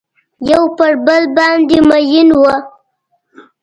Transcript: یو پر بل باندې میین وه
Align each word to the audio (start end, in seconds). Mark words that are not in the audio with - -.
یو 0.51 0.63
پر 0.77 0.93
بل 1.05 1.23
باندې 1.35 1.77
میین 1.87 2.29
وه 2.41 2.55